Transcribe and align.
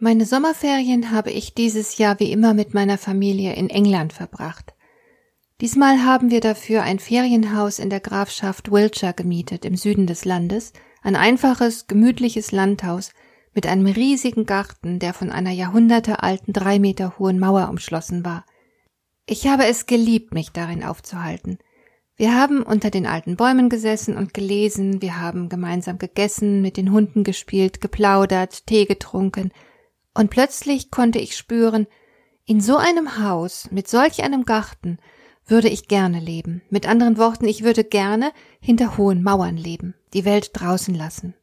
Meine 0.00 0.26
Sommerferien 0.26 1.12
habe 1.12 1.30
ich 1.30 1.54
dieses 1.54 1.98
Jahr 1.98 2.18
wie 2.18 2.32
immer 2.32 2.52
mit 2.52 2.74
meiner 2.74 2.98
Familie 2.98 3.54
in 3.54 3.70
England 3.70 4.12
verbracht. 4.12 4.74
Diesmal 5.60 6.04
haben 6.04 6.32
wir 6.32 6.40
dafür 6.40 6.82
ein 6.82 6.98
Ferienhaus 6.98 7.78
in 7.78 7.90
der 7.90 8.00
Grafschaft 8.00 8.72
Wiltshire 8.72 9.14
gemietet 9.14 9.64
im 9.64 9.76
Süden 9.76 10.08
des 10.08 10.24
Landes, 10.24 10.72
ein 11.02 11.14
einfaches, 11.14 11.86
gemütliches 11.86 12.50
Landhaus 12.50 13.12
mit 13.54 13.68
einem 13.68 13.86
riesigen 13.86 14.46
Garten, 14.46 14.98
der 14.98 15.14
von 15.14 15.30
einer 15.30 15.52
jahrhundertealten 15.52 16.52
drei 16.52 16.80
Meter 16.80 17.16
hohen 17.20 17.38
Mauer 17.38 17.68
umschlossen 17.68 18.24
war. 18.24 18.44
Ich 19.26 19.46
habe 19.46 19.66
es 19.66 19.86
geliebt, 19.86 20.34
mich 20.34 20.50
darin 20.50 20.82
aufzuhalten. 20.82 21.58
Wir 22.16 22.34
haben 22.34 22.62
unter 22.62 22.90
den 22.90 23.06
alten 23.06 23.36
Bäumen 23.36 23.68
gesessen 23.68 24.16
und 24.16 24.34
gelesen, 24.34 25.00
wir 25.02 25.20
haben 25.20 25.48
gemeinsam 25.48 25.98
gegessen, 25.98 26.62
mit 26.62 26.76
den 26.76 26.90
Hunden 26.90 27.22
gespielt, 27.22 27.80
geplaudert, 27.80 28.66
Tee 28.66 28.86
getrunken, 28.86 29.52
und 30.14 30.30
plötzlich 30.30 30.90
konnte 30.90 31.18
ich 31.18 31.36
spüren, 31.36 31.86
in 32.46 32.60
so 32.60 32.76
einem 32.76 33.18
Haus, 33.18 33.68
mit 33.70 33.88
solch 33.88 34.22
einem 34.22 34.44
Garten, 34.44 34.98
würde 35.46 35.68
ich 35.68 35.88
gerne 35.88 36.20
leben. 36.20 36.62
Mit 36.70 36.88
anderen 36.88 37.18
Worten, 37.18 37.46
ich 37.46 37.64
würde 37.64 37.84
gerne 37.84 38.32
hinter 38.60 38.96
hohen 38.96 39.22
Mauern 39.22 39.56
leben, 39.56 39.94
die 40.12 40.24
Welt 40.24 40.50
draußen 40.54 40.94
lassen. 40.94 41.34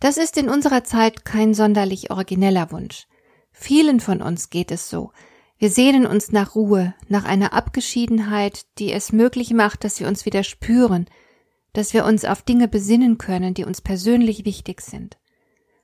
Das 0.00 0.16
ist 0.16 0.38
in 0.38 0.48
unserer 0.48 0.84
Zeit 0.84 1.24
kein 1.24 1.52
sonderlich 1.52 2.10
origineller 2.10 2.72
Wunsch. 2.72 3.06
Vielen 3.52 4.00
von 4.00 4.22
uns 4.22 4.48
geht 4.48 4.70
es 4.70 4.88
so. 4.88 5.12
Wir 5.58 5.70
sehnen 5.70 6.06
uns 6.06 6.32
nach 6.32 6.54
Ruhe, 6.54 6.94
nach 7.08 7.24
einer 7.24 7.52
Abgeschiedenheit, 7.52 8.64
die 8.78 8.92
es 8.92 9.12
möglich 9.12 9.52
macht, 9.52 9.84
dass 9.84 10.00
wir 10.00 10.08
uns 10.08 10.24
wieder 10.24 10.42
spüren, 10.42 11.04
dass 11.74 11.92
wir 11.92 12.06
uns 12.06 12.24
auf 12.24 12.40
Dinge 12.42 12.66
besinnen 12.66 13.18
können, 13.18 13.52
die 13.52 13.64
uns 13.64 13.82
persönlich 13.82 14.46
wichtig 14.46 14.80
sind. 14.80 15.18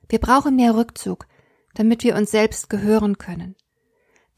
Wir 0.09 0.19
brauchen 0.19 0.55
mehr 0.55 0.75
Rückzug, 0.75 1.27
damit 1.77 2.03
wir 2.03 2.15
uns 2.15 2.31
selbst 2.31 2.69
gehören 2.69 3.19
können. 3.19 3.55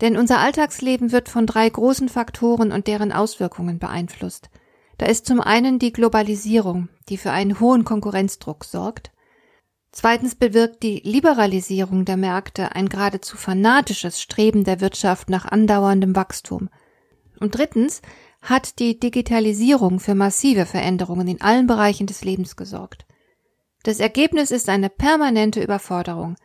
Denn 0.02 0.18
unser 0.18 0.40
Alltagsleben 0.40 1.12
wird 1.12 1.30
von 1.30 1.46
drei 1.46 1.70
großen 1.70 2.10
Faktoren 2.10 2.72
und 2.72 2.88
deren 2.88 3.12
Auswirkungen 3.12 3.80
beeinflusst. 3.80 4.50
Da 4.98 5.06
ist 5.06 5.26
zum 5.26 5.40
einen 5.40 5.80
die 5.80 5.94
Globalisierung, 5.94 6.90
die 7.08 7.18
für 7.18 7.32
einen 7.32 7.60
hohen 7.62 7.86
Konkurrenzdruck 7.86 8.66
sorgt. 8.66 9.12
Zweitens 9.92 10.36
bewirkt 10.36 10.84
die 10.84 11.02
Liberalisierung 11.04 12.04
der 12.04 12.18
Märkte 12.18 12.76
ein 12.76 12.90
geradezu 12.90 13.38
fanatisches 13.38 14.22
Streben 14.22 14.66
der 14.66 14.82
Wirtschaft 14.82 15.30
nach 15.30 15.46
andauerndem 15.46 16.16
Wachstum. 16.16 16.70
Und 17.40 17.58
drittens 17.58 18.02
hat 18.42 18.80
die 18.80 19.00
Digitalisierung 19.00 20.00
für 20.00 20.16
massive 20.16 20.66
Veränderungen 20.66 21.28
in 21.28 21.42
allen 21.42 21.68
Bereichen 21.68 22.08
des 22.08 22.24
Lebens 22.24 22.58
gesorgt. 22.58 23.06
Das 23.84 24.00
Ergebnis 24.00 24.52
ist 24.52 24.68
eine 24.68 24.90
permanente 24.90 25.62
Überforderung, 25.64 26.36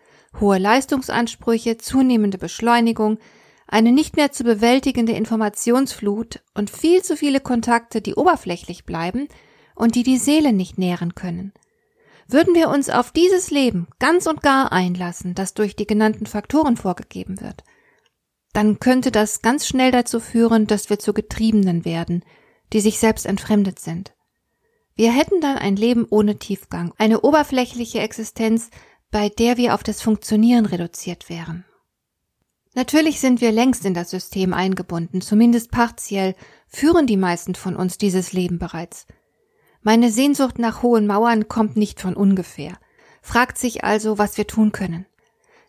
hohe 0.41 0.59
Leistungsansprüche, 0.59 1.79
zunehmende 1.79 2.39
Beschleunigung, 2.39 3.19
eine 3.67 3.93
nicht 3.93 4.17
mehr 4.17 4.31
zu 4.31 4.45
bewältigende 4.45 5.13
Informationsflut 5.13 6.43
und 6.55 6.71
viel 6.71 7.03
zu 7.03 7.17
viele 7.17 7.41
Kontakte, 7.41 8.01
die 8.01 8.15
oberflächlich 8.15 8.85
bleiben 8.85 9.29
und 9.75 9.95
die 9.95 10.03
die 10.03 10.19
Seele 10.19 10.53
nicht 10.53 10.79
nähren 10.79 11.15
können. 11.15 11.53
Würden 12.27 12.55
wir 12.55 12.69
uns 12.69 12.89
auf 12.89 13.11
dieses 13.11 13.51
Leben 13.51 13.87
ganz 13.99 14.27
und 14.27 14.43
gar 14.43 14.73
einlassen, 14.73 15.35
das 15.35 15.55
durch 15.55 15.77
die 15.77 15.87
genannten 15.87 16.27
Faktoren 16.27 16.77
vorgegeben 16.77 17.41
wird, 17.41 17.65
dann 18.53 18.79
könnte 18.79 19.11
das 19.11 19.43
ganz 19.43 19.67
schnell 19.67 19.91
dazu 19.91 20.21
führen, 20.21 20.67
dass 20.67 20.89
wir 20.89 20.99
zu 20.99 21.13
Getriebenen 21.13 21.85
werden, 21.85 22.25
die 22.73 22.81
sich 22.81 22.99
selbst 22.99 23.27
entfremdet 23.27 23.79
sind. 23.79 24.15
Wir 24.95 25.13
hätten 25.13 25.41
dann 25.41 25.59
ein 25.59 25.75
Leben 25.75 26.07
ohne 26.09 26.39
Tiefgang, 26.39 26.95
eine 26.99 27.23
oberflächliche 27.23 27.99
Existenz, 27.99 28.71
bei 29.15 29.29
der 29.29 29.57
wir 29.57 29.75
auf 29.75 29.85
das 29.85 30.03
Funktionieren 30.03 30.67
reduziert 30.67 31.29
wären. 31.29 31.65
Natürlich 32.75 33.21
sind 33.21 33.41
wir 33.41 33.53
längst 33.53 33.85
in 33.85 33.95
das 33.95 34.11
System 34.11 34.53
eingebunden, 34.53 35.21
zumindest 35.21 35.71
partiell 35.71 36.35
führen 36.67 37.07
die 37.07 37.17
meisten 37.17 37.55
von 37.55 37.77
uns 37.77 37.97
dieses 37.97 38.33
Leben 38.33 38.59
bereits. 38.59 39.07
Meine 39.83 40.11
Sehnsucht 40.11 40.59
nach 40.59 40.83
hohen 40.83 41.07
Mauern 41.07 41.47
kommt 41.47 41.77
nicht 41.77 42.01
von 42.01 42.17
ungefähr, 42.17 42.77
fragt 43.23 43.57
sich 43.57 43.85
also, 43.85 44.19
was 44.19 44.37
wir 44.37 44.49
tun 44.49 44.73
können. 44.73 45.07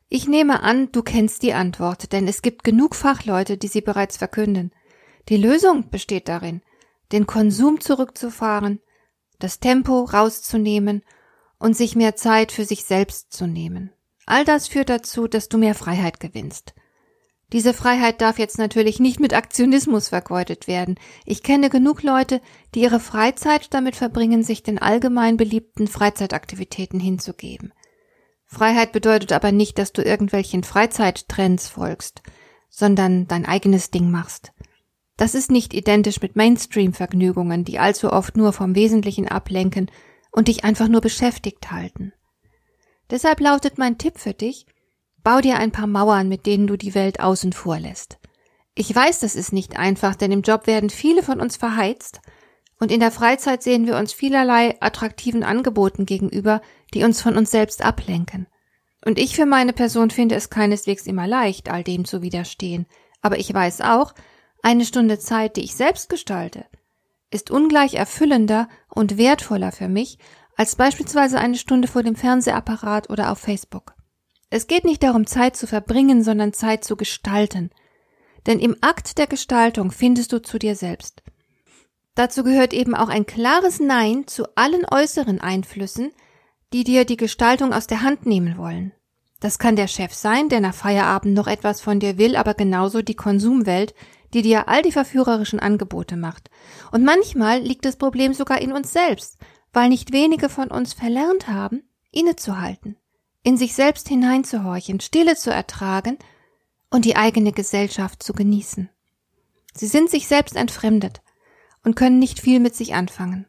Ich 0.10 0.28
nehme 0.28 0.64
an, 0.64 0.92
du 0.92 1.04
kennst 1.04 1.44
die 1.44 1.54
Antwort, 1.54 2.14
denn 2.14 2.28
es 2.28 2.42
gibt 2.42 2.64
genug 2.64 2.96
Fachleute, 2.96 3.58
die 3.58 3.68
sie 3.68 3.82
bereits 3.82 4.18
verkünden. 4.18 4.72
Die 5.30 5.38
Lösung 5.38 5.92
besteht 5.92 6.30
darin, 6.30 6.64
den 7.12 7.28
Konsum 7.28 7.80
zurückzufahren, 7.80 8.80
das 9.38 9.60
Tempo 9.60 10.02
rauszunehmen 10.06 11.04
und 11.60 11.76
sich 11.76 11.96
mehr 11.96 12.16
Zeit 12.16 12.52
für 12.52 12.66
sich 12.66 12.84
selbst 12.84 13.34
zu 13.34 13.48
nehmen. 13.48 13.92
All 14.26 14.46
das 14.46 14.68
führt 14.68 14.90
dazu, 14.90 15.28
dass 15.28 15.50
du 15.50 15.58
mehr 15.58 15.76
Freiheit 15.76 16.20
gewinnst. 16.20 16.74
Diese 17.54 17.74
Freiheit 17.74 18.22
darf 18.22 18.40
jetzt 18.40 18.58
natürlich 18.58 19.00
nicht 19.00 19.20
mit 19.20 19.34
Aktionismus 19.34 20.10
vergeudet 20.10 20.68
werden. 20.68 20.96
Ich 21.26 21.44
kenne 21.44 21.70
genug 21.70 22.02
Leute, 22.02 22.42
die 22.74 22.82
ihre 22.82 23.00
Freizeit 23.00 23.74
damit 23.74 23.96
verbringen, 23.96 24.44
sich 24.44 24.64
den 24.64 24.80
allgemein 24.80 25.38
beliebten 25.38 25.88
Freizeitaktivitäten 25.88 27.00
hinzugeben. 27.00 27.72
Freiheit 28.48 28.92
bedeutet 28.92 29.32
aber 29.32 29.52
nicht, 29.52 29.78
dass 29.78 29.94
du 29.94 30.02
irgendwelchen 30.02 30.64
Freizeittrends 30.64 31.68
folgst, 31.68 32.24
sondern 32.70 33.28
dein 33.28 33.46
eigenes 33.46 33.92
Ding 33.92 34.10
machst. 34.10 34.52
Das 35.18 35.34
ist 35.36 35.50
nicht 35.50 35.74
identisch 35.74 36.22
mit 36.22 36.36
Mainstream-Vergnügungen, 36.36 37.64
die 37.64 37.80
allzu 37.80 38.12
oft 38.12 38.36
nur 38.36 38.54
vom 38.54 38.76
Wesentlichen 38.76 39.28
ablenken 39.28 39.90
und 40.36 40.50
dich 40.50 40.66
einfach 40.66 40.90
nur 40.90 41.00
beschäftigt 41.00 41.72
halten. 41.72 42.12
Deshalb 43.10 43.40
lautet 43.40 43.78
mein 43.78 43.98
Tipp 43.98 44.20
für 44.20 44.34
dich, 44.34 44.66
bau 45.24 45.40
dir 45.40 45.58
ein 45.58 45.72
paar 45.72 45.88
Mauern, 45.88 46.28
mit 46.28 46.46
denen 46.46 46.68
du 46.68 46.76
die 46.76 46.94
Welt 46.94 47.22
außen 47.22 47.54
vor 47.54 47.80
lässt. 47.80 48.20
Ich 48.76 48.94
weiß, 48.94 49.22
das 49.22 49.36
ist 49.36 49.54
nicht 49.54 49.80
einfach, 49.80 50.16
denn 50.16 50.34
im 50.34 50.42
Job 50.42 50.68
werden 50.68 50.90
viele 50.90 51.24
von 51.24 51.40
uns 51.40 51.56
verheizt 51.56 52.20
und 52.82 52.92
in 52.92 53.00
der 53.00 53.12
Freizeit 53.12 53.64
sehen 53.64 53.88
wir 53.88 53.96
uns 53.96 54.12
vielerlei 54.12 54.76
attraktiven 54.82 55.46
Angeboten 55.46 56.06
gegenüber, 56.06 56.62
die 56.94 57.06
uns 57.06 57.22
von 57.22 57.38
uns 57.38 57.50
selbst 57.50 57.82
ablenken. 57.84 58.48
Und 59.06 59.18
ich 59.18 59.38
für 59.38 59.46
meine 59.46 59.72
Person 59.72 60.10
finde 60.10 60.36
es 60.36 60.50
keineswegs 60.50 61.06
immer 61.06 61.28
leicht, 61.28 61.70
all 61.72 61.84
dem 61.84 62.04
zu 62.04 62.22
widerstehen, 62.22 62.88
aber 63.22 63.40
ich 63.40 63.54
weiß 63.54 63.82
auch, 63.82 64.14
eine 64.62 64.84
Stunde 64.84 65.18
Zeit, 65.18 65.56
die 65.56 65.64
ich 65.64 65.76
selbst 65.76 66.10
gestalte, 66.10 66.66
ist 67.36 67.52
ungleich 67.52 67.94
erfüllender 67.94 68.68
und 68.90 69.18
wertvoller 69.18 69.72
für 69.72 69.90
mich 69.90 70.18
als 70.56 70.78
beispielsweise 70.78 71.38
eine 71.38 71.58
Stunde 71.58 71.88
vor 71.88 72.02
dem 72.02 72.16
Fernsehapparat 72.16 73.10
oder 73.10 73.32
auf 73.32 73.40
Facebook. 73.40 73.94
Es 74.50 74.68
geht 74.68 74.86
nicht 74.86 75.04
darum, 75.04 75.28
Zeit 75.28 75.58
zu 75.58 75.68
verbringen, 75.68 76.24
sondern 76.24 76.54
Zeit 76.54 76.86
zu 76.86 76.96
gestalten. 76.96 77.72
Denn 78.46 78.60
im 78.60 78.78
Akt 78.80 79.18
der 79.18 79.28
Gestaltung 79.28 79.92
findest 79.92 80.32
du 80.32 80.42
zu 80.42 80.58
dir 80.58 80.76
selbst. 80.76 81.24
Dazu 82.14 82.44
gehört 82.44 82.74
eben 82.74 82.96
auch 82.96 83.10
ein 83.10 83.26
klares 83.26 83.82
Nein 83.82 84.28
zu 84.28 84.46
allen 84.56 84.86
äußeren 84.90 85.42
Einflüssen, 85.42 86.12
die 86.72 86.86
dir 86.86 87.04
die 87.04 87.18
Gestaltung 87.18 87.74
aus 87.74 87.88
der 87.88 88.02
Hand 88.02 88.26
nehmen 88.26 88.58
wollen. 88.58 88.94
Das 89.42 89.60
kann 89.60 89.76
der 89.76 89.88
Chef 89.88 90.14
sein, 90.14 90.48
der 90.48 90.62
nach 90.62 90.74
Feierabend 90.74 91.34
noch 91.34 91.48
etwas 91.48 91.82
von 91.82 92.00
dir 92.00 92.18
will, 92.18 92.38
aber 92.38 92.54
genauso 92.54 93.02
die 93.02 93.16
Konsumwelt, 93.16 93.94
die 94.36 94.42
dir 94.42 94.68
all 94.68 94.82
die 94.82 94.92
verführerischen 94.92 95.62
Angebote 95.62 96.18
macht. 96.18 96.50
Und 96.92 97.06
manchmal 97.06 97.62
liegt 97.62 97.86
das 97.86 97.96
Problem 97.96 98.34
sogar 98.34 98.60
in 98.60 98.74
uns 98.74 98.92
selbst, 98.92 99.38
weil 99.72 99.88
nicht 99.88 100.12
wenige 100.12 100.50
von 100.50 100.70
uns 100.70 100.92
verlernt 100.94 101.48
haben, 101.48 101.84
innezuhalten, 102.12 102.98
in 103.44 103.56
sich 103.56 103.74
selbst 103.74 104.10
hineinzuhorchen, 104.10 105.00
Stille 105.00 105.38
zu 105.38 105.52
ertragen 105.52 106.18
und 106.90 107.06
die 107.06 107.16
eigene 107.16 107.54
Gesellschaft 107.54 108.22
zu 108.22 108.34
genießen. 108.34 108.90
Sie 109.74 109.88
sind 109.88 110.10
sich 110.10 110.28
selbst 110.28 110.58
entfremdet 110.58 111.22
und 111.86 111.96
können 111.96 112.20
nicht 112.20 112.42
viel 112.42 112.60
mit 112.60 112.76
sich 112.76 112.94
anfangen. 112.94 113.48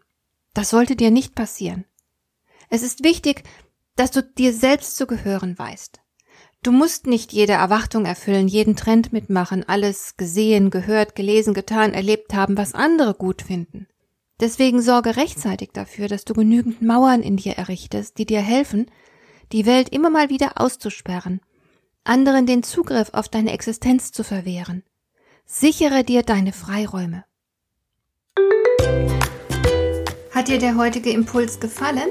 Das 0.55 0.71
sollte 0.71 0.95
dir 0.95 1.11
nicht 1.11 1.35
passieren. 1.35 1.85
Es 2.69 2.85
ist 2.85 3.03
wichtig, 3.03 3.43
dass 3.97 4.13
du 4.13 4.23
dir 4.23 4.53
selbst 4.53 4.97
zu 4.97 5.09
gehören 5.09 5.59
weißt. 5.59 6.01
Du 6.67 6.73
musst 6.73 7.07
nicht 7.07 7.33
jede 7.33 7.53
Erwartung 7.53 8.07
erfüllen, 8.07 8.49
jeden 8.49 8.75
Trend 8.75 9.13
mitmachen, 9.13 9.63
alles 9.69 10.17
gesehen, 10.17 10.71
gehört, 10.71 11.15
gelesen, 11.15 11.55
getan, 11.55 11.95
erlebt 11.95 12.35
haben, 12.35 12.57
was 12.57 12.75
andere 12.75 13.15
gut 13.15 13.41
finden. 13.41 13.87
Deswegen 14.41 14.83
sorge 14.83 15.17
rechtzeitig 15.17 15.71
dafür, 15.73 16.09
dass 16.09 16.25
du 16.25 16.35
genügend 16.35 16.83
Mauern 16.83 17.23
in 17.23 17.37
dir 17.37 17.53
errichtest, 17.53 18.19
die 18.19 18.27
dir 18.27 18.41
helfen, 18.41 18.91
die 19.53 19.65
Welt 19.65 19.91
immer 19.91 20.11
mal 20.11 20.29
wieder 20.29 20.61
auszusperren, 20.61 21.41
anderen 22.03 22.47
den 22.47 22.65
Zugriff 22.65 23.11
auf 23.13 23.29
deine 23.29 23.53
Existenz 23.53 24.11
zu 24.11 24.25
verwehren. 24.25 24.83
Sichere 25.45 26.03
dir 26.03 26.25
deine 26.25 26.53
Freiräume. 26.53 27.25
Hat 30.33 30.49
dir 30.49 30.59
der 30.59 30.77
heutige 30.77 31.11
Impuls 31.11 31.61
gefallen? 31.61 32.11